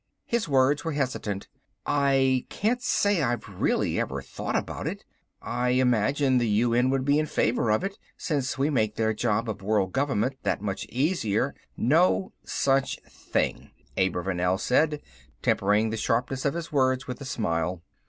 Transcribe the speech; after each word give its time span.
His 0.25 0.49
words 0.49 0.83
were 0.83 0.93
hesitant. 0.93 1.47
"I 1.85 2.47
can't 2.49 2.81
say 2.81 3.21
I've 3.21 3.47
really 3.47 3.99
ever 3.99 4.19
thought 4.23 4.55
about 4.55 4.87
it. 4.87 5.05
I 5.43 5.77
imagine 5.79 6.39
the 6.39 6.47
UN 6.49 6.89
would 6.89 7.05
be 7.05 7.19
in 7.19 7.27
favor 7.27 7.69
of 7.69 7.83
it, 7.83 7.99
since 8.17 8.57
we 8.57 8.71
make 8.71 8.95
their 8.95 9.13
job 9.13 9.47
of 9.47 9.61
world 9.61 9.91
government 9.93 10.39
that 10.41 10.59
much 10.59 10.85
easier" 10.85 11.53
"No 11.99 12.33
such 12.43 12.99
thing," 13.07 13.69
Abravanel 13.95 14.57
said, 14.59 15.03
tempering 15.43 15.91
the 15.91 15.97
sharpness 15.97 16.45
of 16.45 16.55
his 16.55 16.71
words 16.71 17.05
with 17.05 17.21
a 17.21 17.25
smile. 17.25 17.83